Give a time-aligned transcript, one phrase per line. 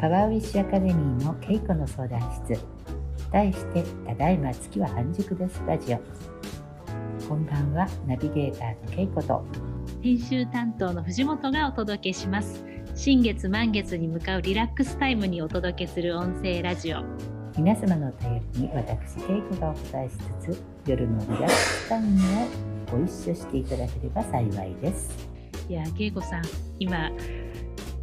[0.00, 2.58] パワーウィッシュアカデミーの稽古の相談室。
[3.30, 5.62] 題してただいま月は半熟です。
[5.66, 5.98] ラジオ。
[7.28, 9.44] こんばんはナビゲーターの稽古と
[10.02, 12.64] 編集担当の藤本がお届けします。
[12.96, 17.02] 新月満月に向かうリラックスタイムにお届けする音声ラジオ。
[17.58, 22.42] 皆様のお便りに私稽古がお答えしつつ夜のリラックスタイム
[22.94, 25.28] をご一緒していただければ幸いです。
[25.68, 26.44] いや恵子さん
[26.78, 27.10] 今、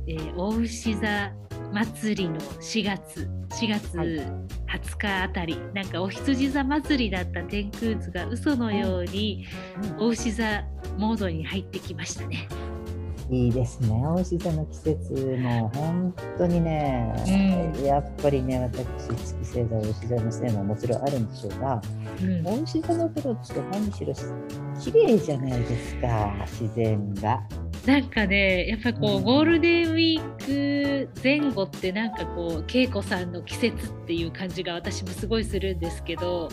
[0.06, 1.34] えー、大牛座
[1.74, 9.46] 祭りの4月4月20日あたり、はい、なんかお羊座祭りだった天空図が嘘のように、
[9.98, 10.64] 大牛座
[10.98, 12.48] モードに入ってきましたね。
[13.30, 17.14] いいですね、大牛座の季節も本当にね、
[17.76, 21.82] うん、やっぱりね、私、月星座、大牛座のせいももちろんあるんでしょうが、
[22.22, 24.14] うん、大牛座の頃って何しろ
[24.80, 27.42] 綺麗じゃないですか、自然が。
[27.88, 36.50] なんかねやっぱこう、うん、ゴールデンウィーク前後ってなんかこう恵子さんの季節っていう感じが私もすごいするんですけど。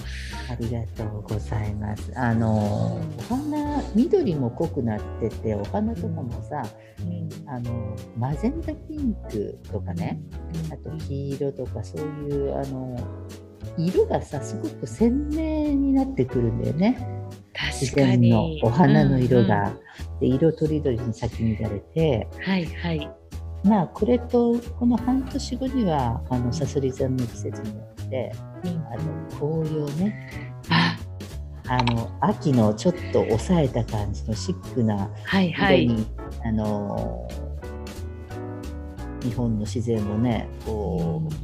[0.49, 2.13] ありがとうございます。
[2.15, 6.63] あの、お花緑も濃くなっててお花とかもさ、
[7.01, 10.21] うん、あのマゼンタピンクとかね、
[10.71, 12.97] あと黄色とかそういうあの
[13.77, 16.97] 色がさすごく鮮明になってくるんだよね。
[17.55, 18.31] 確かに。
[18.31, 23.11] のお花の色が、うんうん、で色とりどりに咲き乱れて、はいはい、
[23.65, 28.33] まあこれとこの半年後にはあのさそり座の季節によって、
[28.65, 30.53] うん、あの紅葉ね。
[30.71, 30.97] あ。
[31.67, 35.87] あの秋のちょっと抑えた感じのシックな色に、はい。
[35.87, 36.07] はい、
[36.45, 37.29] あの
[39.23, 41.44] 日本の自然もねこう、うん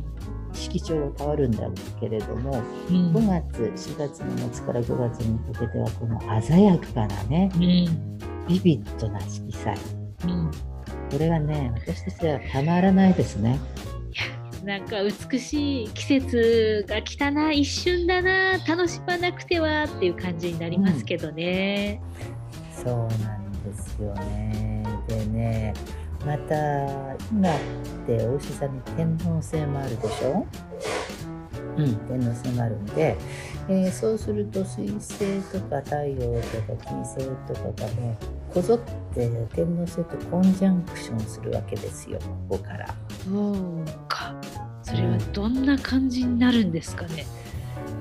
[0.79, 1.69] 色調が変わるんだ
[1.99, 8.19] けれども、うん、5月4月の末から5月にかけてはこの鮮やかなね、うん、
[8.49, 9.77] ビビッドな色彩、
[10.25, 10.51] うん、
[11.11, 13.59] これはね私としてはたまらないですね。
[14.65, 22.03] なんか美しい季節が来たな一瞬だな楽しまなくてはっていう感じになりますけどね。
[22.71, 24.85] そうなんですよね。
[25.09, 25.75] でね
[26.27, 27.59] また今っ
[28.07, 30.47] てお医者さんに天皇星もあるでしょ？
[31.77, 33.17] うん、天皇星もあるんで、
[33.69, 38.19] えー、そうすると水星とか太陽とか金星とかがね
[38.53, 42.87] こぞって天皇星とコンジャンクションするわけですよここから。
[43.25, 44.35] そうか。
[44.83, 47.25] それはどんな感じになるんですかね、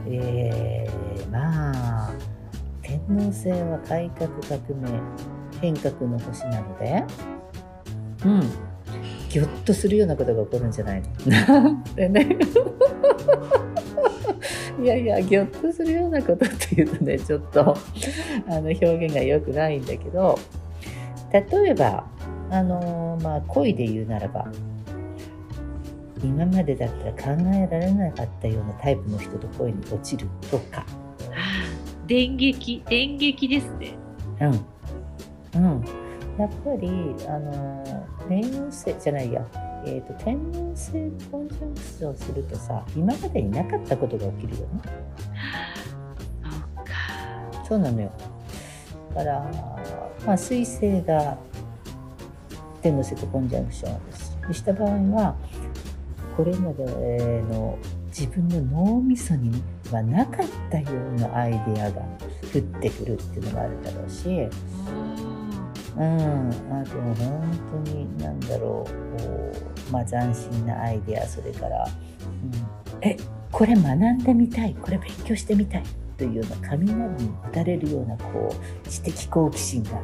[0.07, 2.11] うん、えー、まあ
[2.81, 4.99] 天皇星は改革革命
[5.61, 7.03] 変革の星なので
[8.25, 8.41] うん、
[9.29, 11.83] ぎょっとするようなことが起こるんじゃないの？
[11.95, 12.37] で ね
[14.81, 17.75] いやいやぎょっとするようなことっていうとねちょっとあ
[18.49, 20.37] の表現が良くないんだけど
[21.31, 22.05] 例えば
[22.49, 24.47] あのまあ恋で言うならば
[26.23, 30.85] 今までだったら考えられなかったようなタイプの人と恋に落ちるとか。
[32.07, 33.93] 電撃電撃ですね。
[34.41, 35.61] うん。
[35.61, 35.85] うん。
[36.37, 36.89] やっぱり
[37.27, 37.83] あの
[38.29, 39.43] 冥王星じゃないや、
[39.85, 40.91] えーと、天王星
[41.31, 44.81] コンジャンクションするとさ今までになかったことが起きるよね。
[47.67, 48.11] そうなのよ。
[49.15, 49.51] だから、
[50.25, 51.37] まあ、水星が
[52.81, 55.35] 天王星とコンジャンクションをした場合は
[56.37, 56.85] これまで
[57.43, 62.01] の自分の脳みそにはなかったようなアイデアが
[62.53, 64.49] 降ってくるっていうのがあるだろうし。
[65.97, 73.17] うん、あと本当に何だろうまあ、斬新なアイデアそれから、うん、え
[73.51, 74.75] これ学んでみたい？
[74.75, 75.83] これ勉強してみたい？
[76.17, 80.01] というような雷に打たれるようなこう知的好奇心が、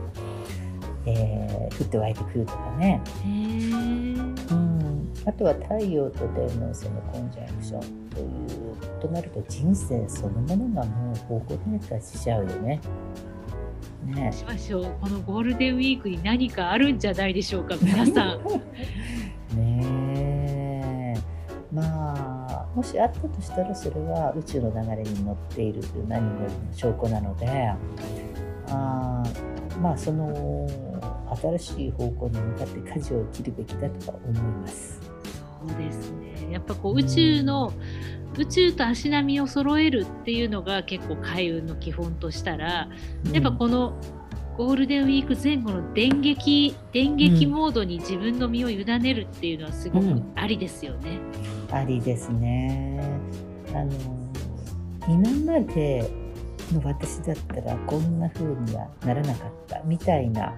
[1.06, 3.02] えー、降って湧いてくるとかね。
[3.24, 4.36] うん。
[5.28, 12.80] あとは太陽と天王星のコンジャンクションというとなると人生そのものがもう方向転換しちゃうよね。
[14.06, 19.58] ね、しましょうこのゴールデンウィークに何かあるんじゃないでしょうか 皆さん。
[19.58, 21.16] ね
[21.74, 22.16] ま
[22.50, 27.48] あもしあったとしたらそれは宇宙の流れに乗っているという何よりの証拠なので
[28.70, 29.24] あ
[29.82, 30.68] まあその
[31.42, 35.02] 新しい方向に向かって舵を切るべきだとは思います。
[35.68, 42.90] そうですねやっぱこう宇宙の、うん宇宙と足並みを揃えるっていうのが結構開運の基本としたら、
[43.32, 44.00] やっぱこの
[44.58, 51.20] ゴールデンウィーク前後の電撃電撃モードに自分の身を委ねるっていうのはすごくありですよね。
[51.70, 53.02] うん、ありですね。
[53.74, 53.92] あの
[55.08, 56.10] 今まで
[56.74, 60.54] の私だったらこんな風にはならなかったみたいな、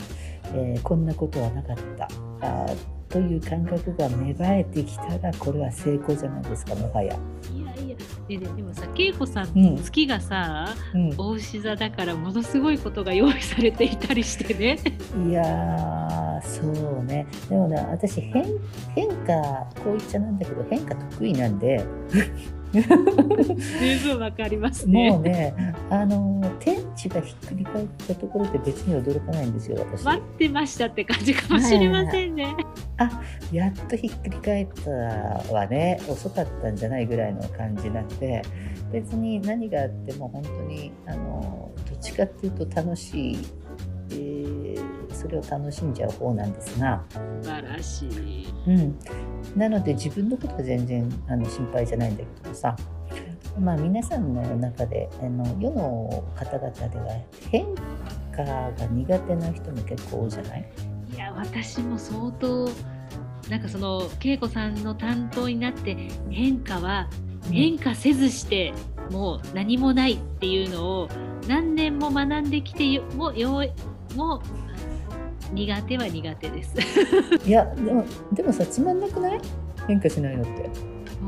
[0.54, 2.08] えー、こんなことはなかった
[2.42, 7.18] あっという感覚が芽生えてきたらこれは成功じゃないですかもはや。
[7.54, 14.78] いやいやでもさ恵子さんの月がさ、うん、大牛座だからものすごいことが用意されていたりしてね。
[15.30, 18.46] いやーそうねでもね私変
[18.94, 19.34] 変化
[19.82, 21.86] こう言っちゃなんだけど変化得意なんで
[23.80, 25.12] 十分わかりますね。
[25.12, 25.54] もうね
[25.90, 30.04] あの天地がひっくり返ったところで別に驚かないんですよ私。
[30.04, 32.56] 待ってましたって感じかもしれませんね。
[33.52, 34.90] やっとひっくり返った
[35.54, 38.42] はね遅かったんじゃないぐらいの感じなんで
[38.92, 43.38] 別に何があっても本当にあのどっちかっていうと楽しい、
[44.12, 44.97] えー
[45.28, 47.04] それを楽しんじゃう方なんですが、
[47.42, 48.48] 素晴らしい。
[48.68, 48.98] うん、
[49.56, 52.76] なので自分のことは全然あの心配じゃないんだけどさ。
[53.60, 57.08] まあ皆さんの中であの世の方々では
[57.50, 57.66] 変
[58.32, 60.70] 化が苦手な人も結構多いじゃない？
[61.12, 62.70] いや私も相当
[63.50, 65.98] なんかその恵子さんの担当になって
[66.30, 67.10] 変化は
[67.52, 68.74] 変化せずして
[69.10, 71.10] もう何もないっていうのを
[71.48, 74.42] 何年も学んできてよもうようもう
[75.54, 76.76] 苦手は苦手です。
[77.46, 79.40] いやでもでもさつまんなくない？
[79.88, 80.70] 変化しないのって。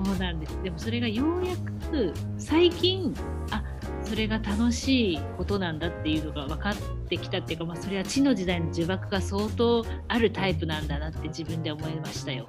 [0.05, 0.57] そうなんです。
[0.63, 1.55] でもそれがようや
[1.91, 3.13] く最近
[3.51, 3.63] あ
[4.03, 6.75] それが楽しいことなんだっていうのが分かっ
[7.09, 12.45] てきたっていうか、まあ、それは地の時代の呪縛が相当あるタイプなんだなって自分で思いましたよ。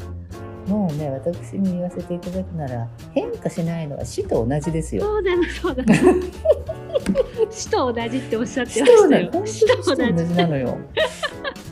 [0.66, 5.02] もうね私に言わせていただくなら変化しないのは死と同じですよ。
[5.02, 5.94] そうだなそうだな。
[7.50, 9.46] 死と同じっておっしゃって死ましたよ。
[9.46, 10.78] 死と同じなのよ。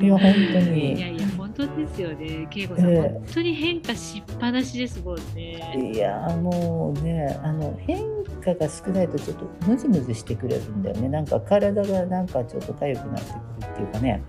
[0.00, 1.16] いや本当いやに。
[1.16, 2.48] いや本当ですよね。
[2.54, 5.92] 恵子さん、ええ本当に変化しっぱなしですもんね。
[5.94, 7.98] いやもうねあの変
[8.40, 13.36] 化が少ないとちょっとムズムズしてくれるんだよねなんか体がなんかちょっと痒くなってく
[13.66, 14.22] るっていうかね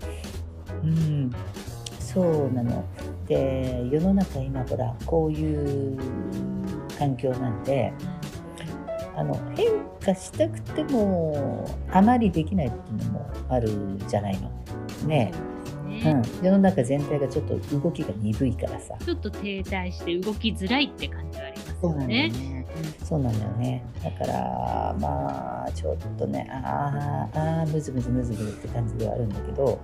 [0.82, 1.30] うん
[1.98, 2.84] そうなの
[3.26, 5.98] で世の中今ほらこういう
[6.98, 7.92] 環境なんで
[9.16, 13.70] あの変化したくてもあまりできないっていうのもある
[14.08, 14.50] じゃないの
[15.06, 15.32] ね
[15.86, 22.50] ねうん、世の中全体がちょっと動きが鈍いからさちょっと停滞して動きづらいって感じはありますそうなんだよよね。
[22.50, 22.66] ね。
[23.04, 23.84] そうなんだよね。
[24.02, 29.80] だからまあちょっとねあーあームズムズムズムズって感じではあるんだけど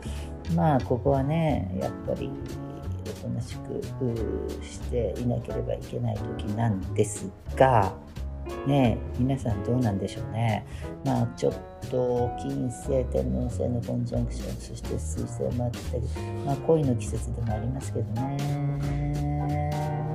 [0.55, 2.31] まあここはねやっぱり
[3.09, 3.83] おとなしく
[4.63, 7.95] していなければいけない時なんですが
[8.67, 10.67] ね皆さんどうなんでしょうね。
[11.05, 11.53] まあちょっ
[11.91, 16.03] と金星天王星のコンジャンクションそして水星もあったり
[16.45, 18.37] まあ恋の季節でもありますけどね。
[18.37, 20.07] ね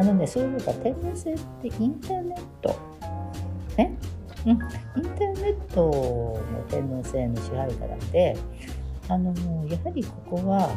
[0.00, 2.74] あのね、そういうか、天王星ってインターネット、
[3.76, 3.94] ね、
[4.46, 8.36] うん、インターネットの天王星の支配下なんで、
[9.08, 9.34] あの
[9.66, 10.70] やはりここは、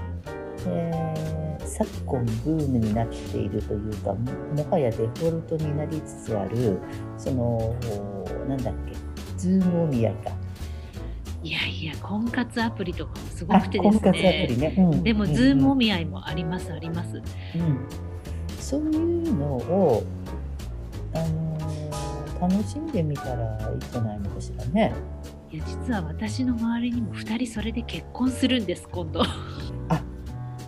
[0.68, 1.34] えー
[1.66, 6.78] 昨今ブームになっているというかももはやデフォルトになりつつある
[7.18, 7.76] その
[8.48, 8.94] なんだっけ
[9.38, 10.32] ズームお見合いか
[11.42, 14.18] いやいや婚活アプリとかもすごあくてです婚活アプ
[14.48, 14.70] リね。
[14.70, 17.18] ね、うんでも、うんズームお見合いもあります、あります。
[17.18, 17.24] うん、
[18.60, 18.86] そうい
[19.26, 20.04] うのを、
[21.14, 24.94] あのー楽しんでみたらいいんじゃないのかしらね。
[25.52, 29.24] いや、実は私の周りにも2人それで結婚するんです、今度。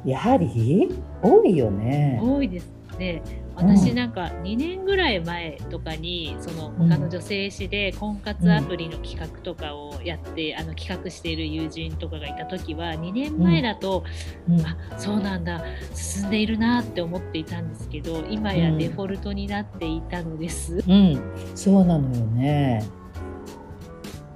[0.06, 0.90] やはり
[1.22, 2.20] 多いよね。
[2.22, 2.76] 多いです。
[2.98, 3.22] で、
[3.56, 14.04] 私なんか2年ぐらい前とかにその他の女性誌で婚活アプリの企画とかをやって、あの企画している友人とかがいた時は2年前だと、
[14.48, 20.84] うんあそうなんだ進んでいるなって思っていたんですけど今やデフォルトになっていたのです。
[20.88, 21.20] うん、
[21.56, 22.84] そうなのよね。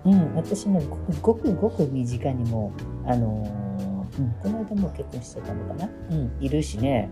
[0.05, 2.71] うん、私のごくごくごく身近にも、
[3.05, 3.68] あのー
[4.19, 7.09] うん、この間もう結婚してたのかな、うん、いるしね、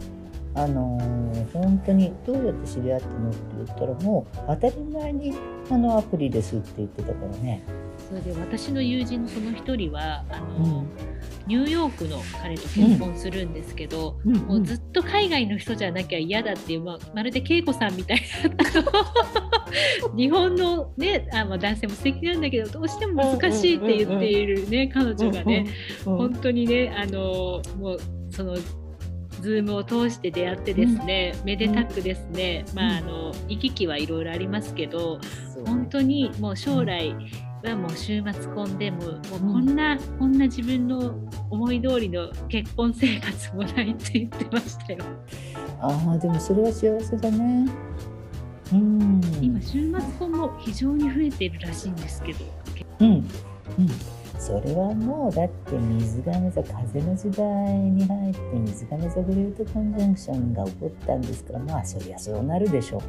[0.54, 5.34] あのー本当にどうやって知り合ったのって言ったらもう当たり前に
[5.70, 7.64] あのアプリですって言ってたからね。
[8.08, 10.90] それで私の友人のその一人はあの、うん。
[11.46, 14.36] ニューヨークの彼と結婚するんですけど、うん。
[14.36, 18.86] もうずっと海外の人じゃなきゃ嫌だっていう、まあ、まるで恵子さんみたいな
[20.16, 25.68] 日本の、ねあまあ、男性も素敵なんだけどどうしても難しいって言っている、ね彼女がね、
[26.06, 26.18] うん。
[26.18, 28.00] 本当にねあのもう
[28.32, 28.56] その
[29.42, 35.20] ズームを通して出会ってですね、めでたくですね、まああの行き来はいろいろありますけど
[35.66, 37.16] 本当にもう将来
[37.64, 41.16] はもう週末婚でももうこんな、こんな自分の
[41.50, 45.00] 思い通りの結婚生活もないって言ってましたよ。
[45.80, 47.70] ああでもそれは幸せだね。
[48.72, 49.22] うん。
[49.42, 52.40] 今週末婚も非常に増えているらしいんですけど。
[53.00, 53.28] うん、うん、
[54.39, 63.01] それはもうだって水亀座風の時代に入って水亀座グレートコンジャンクションが起こったんですからまあそりゃそうなるでしょう。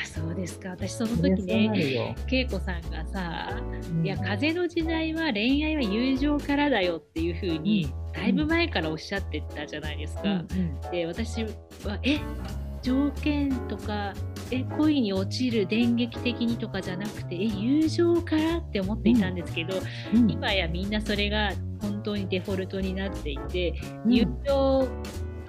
[0.00, 0.70] あそうですか。
[0.70, 10.22] 私その時ね恵子さんがさ、うん、いや風の時代は恋愛は友情からだよっていうふうに、だいぶ前からおっしゃってたじゃないですか。
[10.22, 10.30] うん。
[10.30, 11.50] うん、で私は
[12.02, 12.20] え？
[12.82, 14.14] 条件とか
[14.50, 19.76] え恋に落ちる電撃的にとかじゃなくてえ友情からって思っていたんですけど、
[20.14, 23.74] うん、今やみんなそれが本当にデフォルトになっていて、
[24.04, 24.88] うん、友情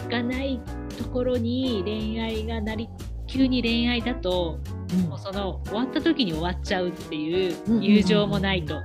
[0.09, 0.59] がない
[0.97, 2.89] ところに恋愛がなり
[3.27, 4.59] 急に恋愛だと、
[4.93, 8.81] うん、もうその終わった時に終わっちゃうっていう友情もないとっ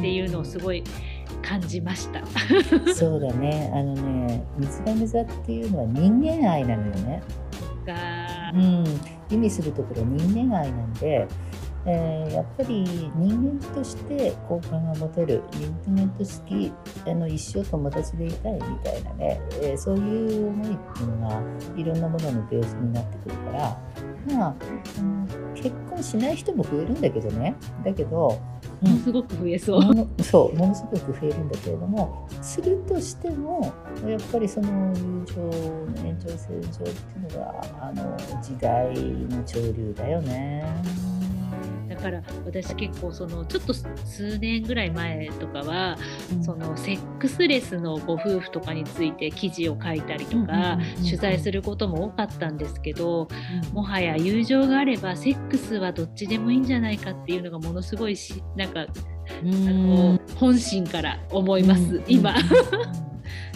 [0.00, 0.84] ていうのをすごい
[1.42, 2.24] 感じました。
[2.94, 7.22] そうだねあのね水亀座っていうのは人間愛なのよね。
[7.84, 8.84] か、うん、
[9.30, 11.28] 意味するところ人間愛なんで、
[11.86, 12.84] えー、やっぱり
[13.16, 15.42] 人間として好感が持てる
[15.86, 16.72] 人間と好き
[17.06, 21.42] あの一生友達でいたいみたいなね、えー、そういう思いっていうのが
[21.76, 23.78] いろんなもののベースになってくるから
[24.36, 24.54] まあ、
[24.98, 28.38] うん、結婚しない人も増えるんだけどねだけど
[28.80, 29.80] ものすごく増えそう。
[30.18, 33.72] うそうものすごく増えるんだけれどもするとしても
[34.06, 40.64] やっぱりその友情の延長線上っていうのがあの時代の潮流だよね。
[41.88, 45.98] だから私結構そのちょっと数年ぐらい前とかは、
[46.32, 53.28] うん、そのセックスレスのご夫婦とかについて記事を書いたりとか取材することも多かったんですけど、
[53.68, 58.86] うん、もはや友情があればセックスはどっちでもいいんじゃないかっていうのがものすごいしなんかあ
[59.42, 62.34] の本心から思います、うん、今。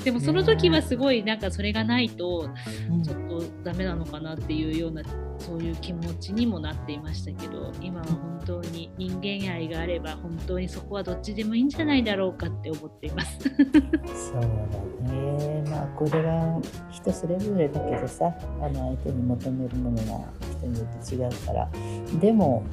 [0.04, 2.48] でもその時はすごいなんかそれがないと
[3.02, 5.02] ちょっとダメなのかなっていうような
[5.38, 13.38] そういう気持ちにもなっていましたけど今は本当に人間愛があれば本当にそこはどっちでもいいんじゃないだろうかって思っています。
[13.40, 14.48] そうだ
[15.12, 15.64] ね。
[15.68, 20.02] まあこれは人それぞれだけどさあの相手に求めるものが
[20.58, 21.68] 人によって違うから。
[22.20, 22.64] でも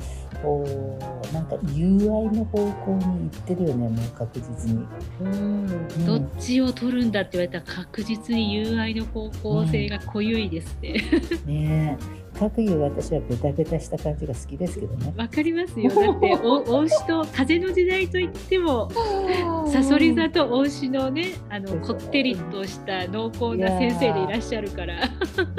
[0.42, 4.86] こうなんか友愛の方向に行ってるよねもう確実に。
[5.22, 11.04] うん、どっちを取るんだって言われたら確実に友愛の方向性が濃ゆいですね。
[11.46, 11.98] うん、ね
[12.40, 15.14] かくいう私はベタベタした感じが好きですけどね。
[15.18, 15.90] わかりますよ。
[15.90, 18.90] だって お大牛と風の時代といっても
[19.68, 24.96] さそり座と大牛のねあのこってりとした濃厚な先生でいらっしゃるから。
[24.96, 24.98] い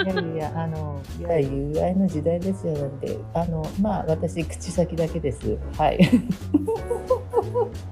[0.07, 5.59] やいやあのいや友愛の時代ですよなんてあのまあ私口先だけです。
[5.77, 5.99] はい。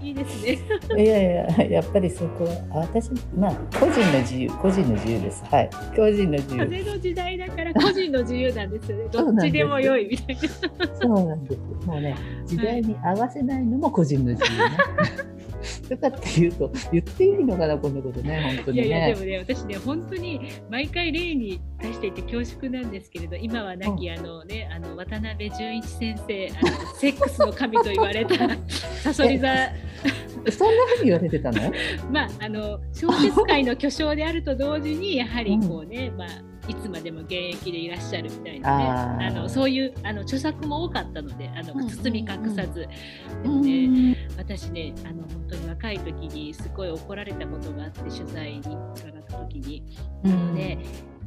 [0.01, 0.59] いいですね。
[0.97, 5.45] いやいや、やっぱりそこは、私、まあ、個人の自由、個人の自由です。
[5.45, 5.71] はい。
[5.95, 6.65] 個人の自由。
[6.65, 9.05] 風の時代だから、個人の自由なんですよね。
[9.13, 10.43] どっちでも良いみたいな。
[11.01, 11.87] そうなんです。
[11.87, 14.77] もうね、時代に合わせないのも個人の自由ね。
[15.89, 20.41] とかって言うと、言っていいのかな、こんなことね、本当に、ね、いやいや、でもね、私ね、本当に
[20.71, 28.35] 毎回例に出していて恐縮なんですけれど、今は亡き、あのね、あの渡辺淳一先生、あのセックスの神と言われた
[29.03, 29.49] さそり座。
[30.51, 31.73] そんなふうに言われてたの？
[32.11, 36.29] まあ、あの小説界の巨匠であると同時に、やはりこうね、うん、まあ、
[36.69, 42.87] いつまでも現役でいらっしゃるみたいなねあのそういうあの著作も多かったのであの包み隠さず、
[43.43, 45.25] でもね私ねあの
[45.81, 49.83] 若い時にすごい怒られたことがあって取材に伺った時に。
[50.25, 50.79] うん、で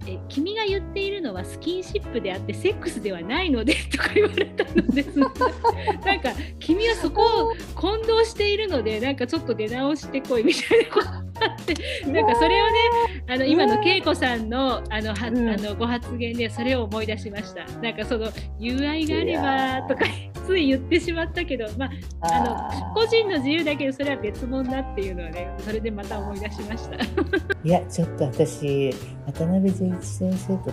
[0.05, 5.17] え君が言っているのはスキンシップであってセックスではないのでとか言われたのです。
[5.17, 11.09] なんか君はそこを混同しているのでなんかちょっと出直してこいみたいなこと。
[11.09, 11.73] あっ て
[12.07, 12.73] なんかそれをね
[13.27, 17.65] あの今の恵子さんのあのは、あのご発言でそれを思い出しました。
[17.79, 20.05] なんかその友愛があればとか
[20.45, 21.89] つい言ってしまったけどま
[22.21, 22.39] ああ
[22.91, 26.97] の個人の自由だけどそれは別物だっていうのはねそれでまた思い出しました。
[27.63, 28.91] いやちょっと私
[29.25, 30.71] 渡辺淳一先生と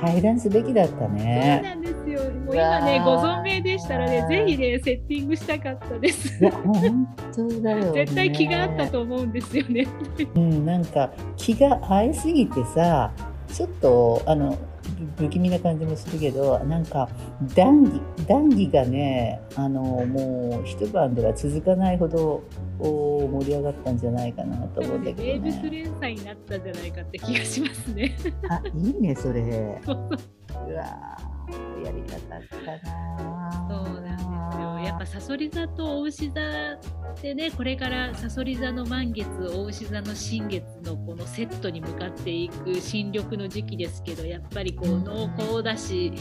[0.00, 0.50] 対談す。
[0.50, 1.62] べきだったね。
[1.62, 2.10] そうなんです。
[2.10, 2.30] よ。
[2.32, 6.50] もう今ね、ご存命でしたらね、ぜひね、セッティングしたかったです。
[6.50, 9.56] 本当だよ、ね、絶対気があったと思うんです。
[9.56, 9.86] よね。
[10.34, 12.32] うん、なんか気が合いす。
[12.32, 13.12] ぎてさ、
[13.48, 14.56] ちょっとあの
[15.16, 17.08] 不気味な感じもするけどなんか
[17.54, 22.42] 談義談義がねあのもう一晩では続かないほど
[22.78, 28.16] 盛り上がったんじゃないかなと思うんだけど、ね、名物連載になったんじゃないかって気がしますね。
[28.48, 29.42] あいいねそれ。
[30.68, 31.32] うわ
[31.84, 33.68] やりたかったな。
[33.68, 34.11] そうなんです
[34.60, 34.78] よ。
[34.78, 36.40] やっぱさそり座とお牛座
[37.20, 46.12] でねこれからさそり座の満月お牛座の新月のこのセットに向かっていく新緑の時期ですけどやっぱりこう濃厚だし、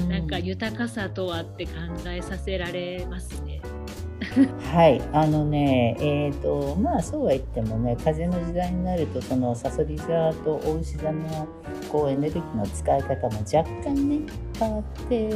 [0.00, 1.72] うん、なんか豊かさとはって考
[2.06, 3.60] えさせられますね。
[4.72, 11.48] はい、あのね、えっ、と、まあ、そうは言ってもね、風の時代になると、そのさそり座とお牛座の。
[11.90, 14.20] こうエネルギーの使い方も若干ね、
[14.58, 15.28] 変わって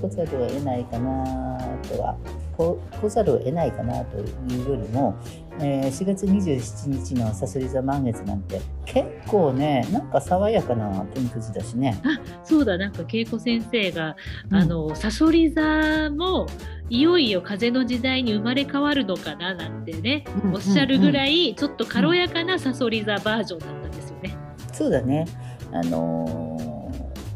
[0.00, 2.16] こざるを得ないかなとは、
[2.56, 2.78] こ
[3.08, 5.14] ざるを得ないかなというよりも、
[5.60, 12.00] えー、4月27日のさそり座満月なんて結構ねなんか爽やかな天気図だしね。
[12.04, 14.16] あそうだなんか恵子先生が、
[14.50, 16.46] うん、あのさそり座も
[16.90, 24.36] いよいよ風の時代に生まれ変わるのかななんてね、うん、おっしゃるぐらい、ちょっと軽やかなさそり座バージョンだったんですよね。
[24.72, 25.26] そうだね。
[25.72, 26.58] あの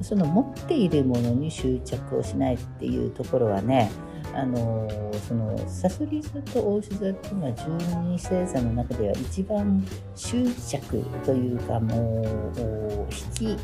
[0.01, 3.91] ー、その持っているものに執着をしないっていうところはね
[4.39, 4.89] あの
[5.27, 12.23] そのさそり座と大牛座っていうのは十二星座の中では一番執着というかも
[12.57, 13.07] う
[13.41, 13.63] 引き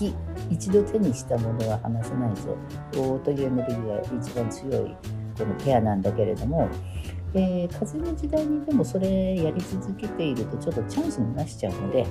[0.00, 0.14] 引き
[0.50, 2.56] 一度手にしたものは離せないぞ。
[3.22, 4.96] というエネルギーが一番強い
[5.38, 6.68] このペアなんだけれども、
[7.34, 12.06] えー、風の時代にでもそれやり続けているとちょっとチャンス逃しちゃうので、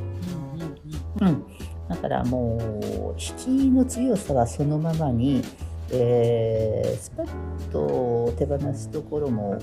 [1.19, 1.45] うん、
[1.89, 5.41] だからもう引きの強さはそのままに
[5.91, 9.61] えー、スパッと手放すところもやっ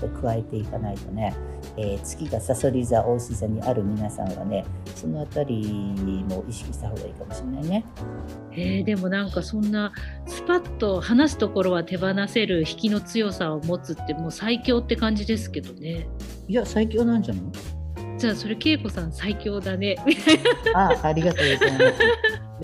[0.00, 1.34] ぱり加えていかないとね、
[1.76, 4.64] えー、月がさそり座大牛座にある皆さんはね
[4.94, 7.84] その辺りも意識した方がいいかもしれないね。
[8.52, 9.92] えー、でもなんかそんな
[10.26, 16.06] スパッと話すところは手放せる引きの強さを持つってもう最強って感じですけどね。
[16.48, 18.18] いや最強なんじゃない？
[18.18, 19.96] じゃあそれ恵子さん最強だね。
[20.74, 22.02] あありがとうございます。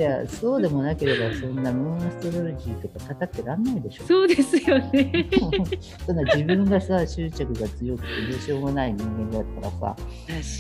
[0.01, 4.05] いやそうでもなければそんなムーンアストロロジーとか語ってらんないでしょ。
[4.05, 5.29] そうですよね。
[6.07, 9.97] そんな自分がさ執着が強くてどうしようもない人間だったらさ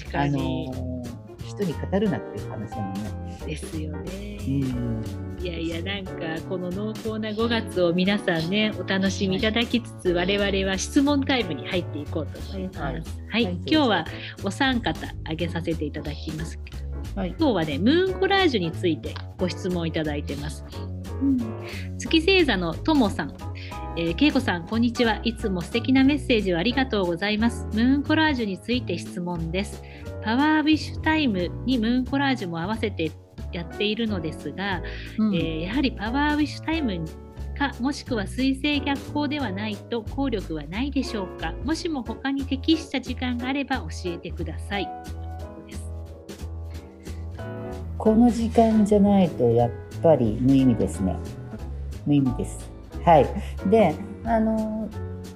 [0.02, 3.00] 確かに、あのー、人に語るなっていう話だもんね。
[3.46, 4.36] ですよね。
[4.46, 5.02] うん
[5.40, 12.78] いやいやなんかこの濃厚な5月を皆さんねお楽しみいただきつつ、はい、我々は質問タイムに入っていこうと思います。
[12.78, 14.04] はい、はいはい、今日は
[14.44, 16.58] お三方挙げさせていただきます。
[17.16, 20.64] はい、今日はねムーンコラージュについてご質問いただいてます。
[21.20, 21.38] うん、
[21.98, 23.36] 月星座のともさん、
[23.98, 25.20] えー、恵子さんこんにちは。
[25.24, 27.66] いつも素敵なメッセージをありがとうございます。
[27.72, 29.82] ムーンコラージュについて質問です。
[30.22, 33.10] パワーウィッシュタイムにムーンコラージュも合わせて
[33.52, 34.82] やっているのですが、
[35.18, 37.04] うん、えー、やはりパワーウィッシュタイム
[37.58, 41.52] かもしくは水星逆行ではないと効力はないでしょうか。
[41.64, 44.88] もしも他に適した時間があれば教えてください
[48.00, 49.70] この時間じゃないとやっ
[50.02, 51.14] ぱり無意味ですね。
[52.06, 52.70] 無意味です。
[53.04, 53.26] はい。
[53.68, 54.88] であの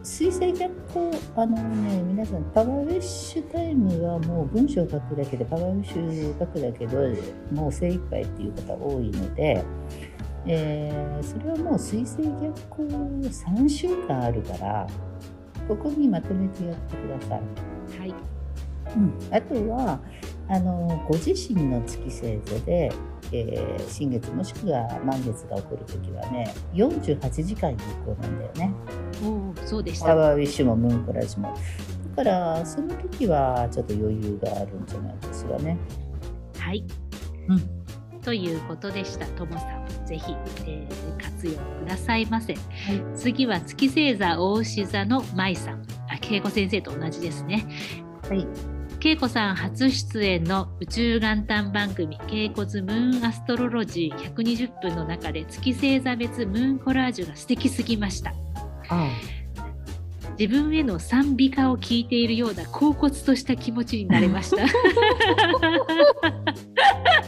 [0.02, 6.96] 水星逆行あのね皆さんパワーウィッシュタイムはもう文章を書くだけでパワーウィッシュ書くだけで
[7.52, 9.62] もう精一杯っていう方多いので、
[10.46, 12.82] えー、それはもう水星逆行
[13.28, 14.86] 3週間あるから
[15.68, 17.40] ここにまとめてやってください。
[18.00, 18.33] はい。
[18.96, 20.00] うん、あとは
[20.48, 22.92] あのご自身の月星座で
[23.32, 28.72] えー、新月もしくは満月が起こる時はね48時間有効なんだよね。
[29.24, 31.54] おそうでしたパワーウィッシュもムーンコラージュも。
[32.16, 35.76] だからその時はちょっと余裕があるんじゃないですかね。
[36.58, 36.84] はい、
[37.48, 39.26] うん、ということでした。
[39.26, 42.54] ともさんぜひ、えー、活用くださいませ。
[42.54, 42.62] はい、
[43.16, 45.82] 次は月星座大牛座の舞さん。
[46.08, 47.66] あ恵子先生と同じですね。
[48.28, 48.46] はい。
[49.06, 58.30] 恵子さん初出演の宇宙元旦番組「恵子ズムーンアストロロジー120分」の中で月星座別ムーンコラージュが素敵すぎました。
[58.30, 58.34] あ
[58.88, 59.10] あ
[60.38, 64.56] 自分への賛美歌を聞いているような恍惚とした気持ちになれました。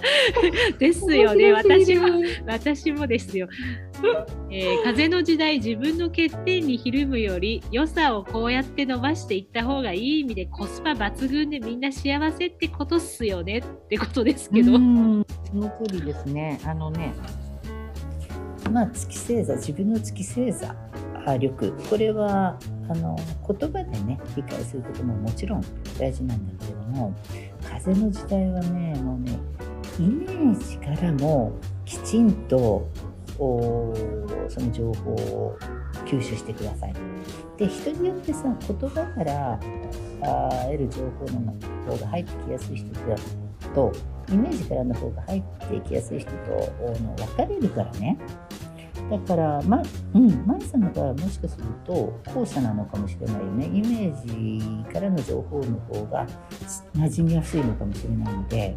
[0.79, 1.53] ですよね。
[1.53, 2.07] 私も
[2.47, 3.49] 私もですよ、
[4.51, 14.73] えー、風の時代自分の欠点にひるむより良さをこうやって伸ばしていった方がいい意味でコスパ抜群でみんな幸せってことっすよねってことですけど。
[14.73, 15.25] その
[15.85, 16.61] 通りですね。
[16.65, 17.13] あのね
[18.71, 20.75] まあ月星座自分の月星座
[21.39, 21.73] 力。
[21.89, 23.17] これはあの
[23.49, 25.65] 言葉でね理解することももちろん
[25.99, 27.15] 大事なんだけれども
[27.69, 29.39] 風の時代はねもうね
[29.99, 31.53] イメージからも
[31.85, 32.89] きちんと
[33.37, 35.59] その情報を
[36.07, 36.95] 吸収してください。
[37.57, 39.59] で人によってさ言葉から
[40.23, 41.55] あ得る情報の
[41.91, 42.89] 方が入ってきやすい人
[43.75, 43.93] と
[44.31, 46.37] イメージからの方が入ってきやすい人と
[47.03, 48.19] の分かれるからね。
[49.11, 49.83] だから、ま、
[50.15, 53.67] うん、舞さんの場合はもしかすると後者なのかもしれないよね。
[53.67, 56.27] イメージからの情報の方が
[56.97, 58.77] 馴染みやすいのかもしれないので、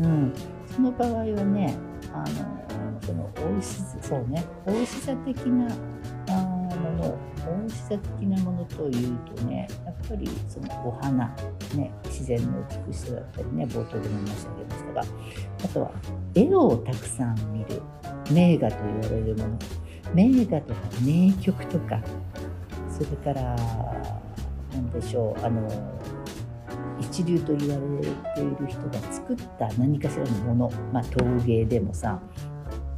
[0.00, 0.32] うん、
[0.66, 1.76] その場合はね
[2.12, 4.44] あのその大石そうね。
[4.64, 5.68] 大石座的な
[6.30, 7.18] あもの
[7.66, 11.28] 大志座的なものというとねやっぱりそのお花、
[11.74, 15.02] ね、自然の美しさだったりね冒頭でも申し上げましたが
[15.64, 15.90] あとは
[16.34, 17.82] 絵をたくさん見る
[18.30, 19.58] 名画と言われるもの
[20.14, 22.00] 名画とか名曲とか
[22.90, 23.56] それから
[24.72, 25.68] 何でしょうあの
[27.10, 28.02] 一流と言われ
[28.34, 32.20] ている人が作った何かしらのもの、まあ、陶芸でもさ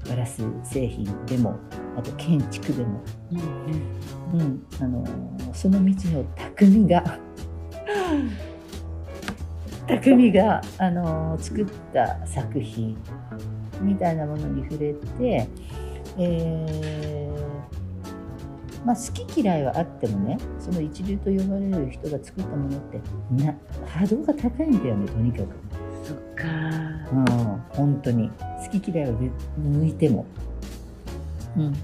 [0.07, 1.57] ガラス製品でも
[1.97, 3.01] あと建築でも、
[4.33, 4.67] うんうん。
[4.81, 5.05] あの
[5.55, 7.19] その道の匠が
[9.87, 12.97] 匠があの作った作品
[13.81, 15.49] みたいなものに触れて、
[16.19, 17.80] えー
[18.85, 23.01] まあ、好き嫌いはあってもねその一流と呼ばれる人が作ったものって
[23.45, 23.55] な
[23.87, 25.81] 波動が高いんだよねとにかく。
[26.03, 26.47] そっか
[27.13, 27.25] うん、
[27.71, 29.19] 本当に好き嫌いを
[29.59, 30.25] 抜いても、
[31.57, 31.79] うん、だ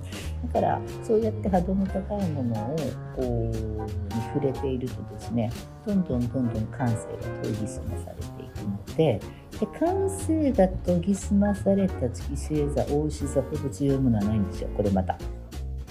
[0.52, 2.76] からそうやって波動の高いものを
[3.16, 5.52] こうに触れているとですね
[5.86, 6.98] どんどんどんどん感性が
[7.42, 9.20] 研ぎ澄まされていくので
[9.58, 15.18] で感性が研ぎ澄まされた月星座大牛座ほど強いものはないんですよこれまた。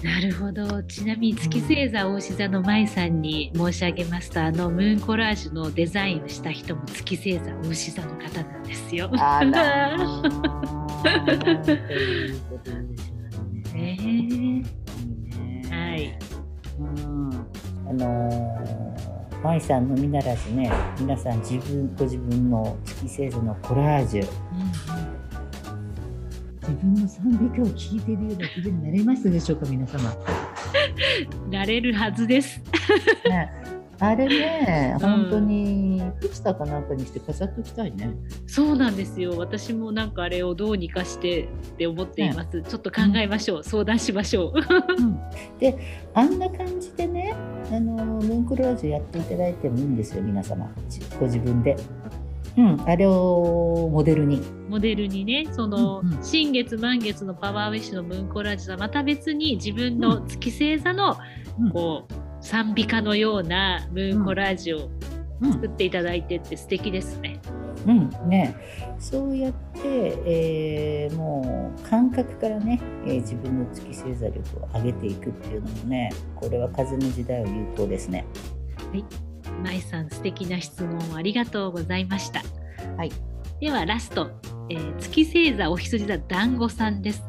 [0.06, 0.84] なるほど。
[0.84, 9.10] ちなみに月星座大志座の舞さんに申し上げますとあのムーンコラージュのデザインをした人も月星座大志座の方なんですよ。
[9.12, 9.96] あら。
[13.74, 13.74] ね。
[13.74, 14.62] ねいいね。
[15.70, 16.16] はい
[16.78, 17.30] うん。
[17.88, 24.28] あのー、舞さんのみならずね皆さん自分ご自分の月星座のコラージュ
[26.68, 30.12] 自分の賛美歌を聴いているような気分になれましたでしょうか皆様、
[31.48, 32.60] なれるはずです。
[33.28, 33.48] ね、
[34.00, 38.10] あれねうん本当にポスターかなんかにして飾っておきたいね
[38.46, 39.38] そうなんですよ。
[39.38, 42.62] 私もなんかあれをどうにかしてって思っています。
[42.62, 43.64] ちょっと考えましょう。
[43.64, 44.52] 相談しましょう。
[44.98, 45.18] うん
[45.60, 45.78] で
[46.14, 47.32] あんな感じでね
[47.70, 51.76] あのムーンコラージュやっていただいてもいいんですよ皆様じご自分で。
[52.56, 54.40] うん、あれをモデルに。
[54.68, 56.24] モデルにね、その、うんうん。
[56.24, 61.16] 新月満月のパワーウィッシュのムーンコラージュとはまた別に自分の月星座の、
[61.60, 61.70] うん。
[61.70, 64.90] こう賛美歌のようなムーンコラージュを
[65.40, 67.40] うん作っていただいてって素敵ですね。
[67.86, 68.10] うん。
[68.28, 68.56] ね、
[68.98, 69.80] そうやって、
[70.24, 78.24] えーもう感覚からね、えー自分の月星座力を上げていくっていうのもねこれは風の時代は有効ですね。
[79.62, 82.42] 舞さん素敵な質問をありがとうございました。
[82.96, 83.10] はい。
[83.60, 84.30] ではラスト、
[84.70, 87.22] えー月星座お羊座団子さんです。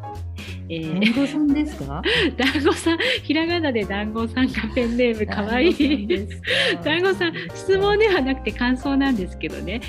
[0.70, 2.02] えー、団子さんですか？
[2.38, 2.98] 団子さん。
[3.24, 5.26] ひらがなで団子さんかペンネーム。
[5.26, 5.44] か？
[5.44, 6.28] わいい。
[6.84, 7.34] 団子さん。
[7.56, 9.82] 質問ではなくて感想なんですけどね。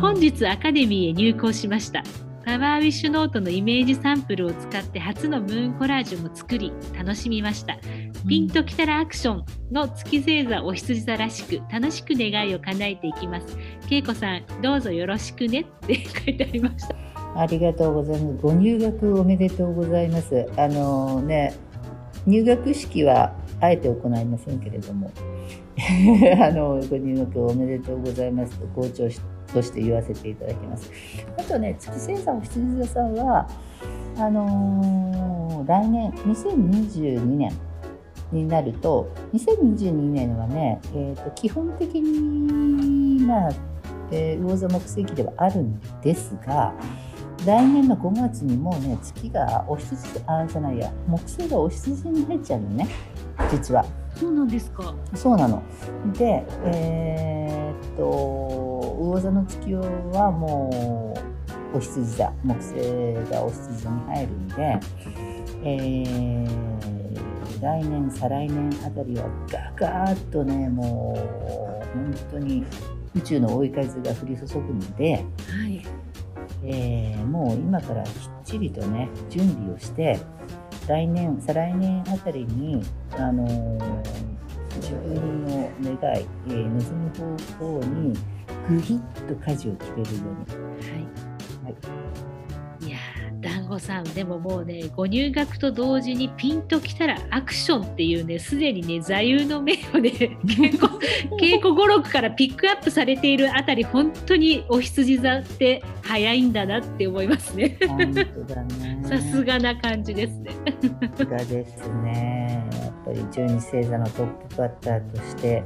[0.00, 2.02] 本日アカデミーへ入校しました。
[2.44, 7.78] パワーウィッシュノートのイメージサンプルを使って初のムーンコラージュも作り楽しみました
[8.26, 13.56] ピンときたらアクションの月星座お羊座らしく楽しく願いを叶えていきます
[13.90, 16.94] 恵子さんどうぞよろしくねって書いてありました
[17.36, 18.42] ありがとうございます。
[18.42, 20.46] ご入学おめでとうございます。
[20.56, 21.52] あのね、
[22.26, 25.10] 入学式はあえて行いませんけれども、
[26.40, 29.08] あのご入学おめでとうございますと校長
[29.52, 30.92] として言わせていただきます。
[31.36, 33.48] あとね、月星座お羊座さんは、
[34.16, 35.14] あのー
[35.66, 37.50] 来年2022年
[38.34, 43.50] になると、2022年はね、えー、と基本的にまあ
[44.10, 46.74] えー魚座木星期ではあるんですが
[47.46, 52.88] 来年の5月にもうね月がお羊あじゃないや木星がお羊に入っちゃうのね
[53.50, 53.84] 実は。
[54.14, 54.94] そうなんですか。
[55.14, 55.62] そうなの。
[56.16, 58.04] でえーっと
[59.00, 61.14] 魚座の月はも
[61.72, 64.80] うお羊座木星がお羊座に入るんで
[65.64, 67.03] えー
[67.64, 72.62] 来年再来年あたりはガガーッとねもう本当に
[73.14, 75.20] 宇宙の追い風が降り注ぐので、は
[75.66, 75.82] い。
[76.62, 78.10] えーもう今からきっ
[78.44, 80.18] ちりとね準備をして
[80.88, 84.24] 来年再来年あたりに、あのー
[84.76, 88.14] 自分の願い、えー望む方向に
[88.68, 90.86] グヒッと舵を切れるように。
[90.86, 91.64] はい。
[91.64, 100.10] はいー団子さんでももうねご入学と同時にピンときたらアクションっていうねすでにね座右の銘をね
[100.44, 100.94] 稽古
[101.38, 107.78] 稽古語録からピックアップされているあたり本当にお羊座って早いんだなって思いますね。
[109.04, 110.50] さすがな感じですね。
[111.18, 112.68] がですね。
[112.80, 115.62] やっぱり十二星座のトップバッターとして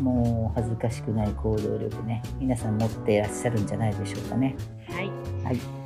[0.00, 4.56] もう恥ずかしくない行動力ね皆さん持っていらっしゃるんじゃないでしょうかね。
[4.88, 5.10] はい。
[5.44, 5.85] はい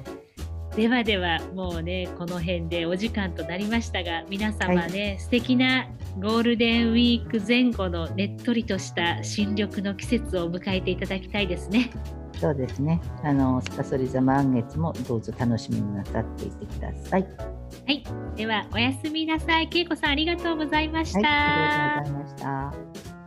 [0.80, 5.86] ではではもうねこの辺でお時間となりましたが皆様ね、はい、素敵な
[6.18, 11.90] ゴールデンウィーク前後のねっとりとした新緑の季節を迎えていただきたいですね。
[12.40, 12.98] そうですね。
[13.22, 17.22] あのスカソリ座満月もどうぞ楽しみになさっていてください。
[17.24, 17.28] は
[17.92, 18.02] い、
[18.34, 19.68] ではおやすみなさい。
[19.70, 21.18] 恵子さんありがとうございました。
[21.18, 23.19] はい、ありがとうございました。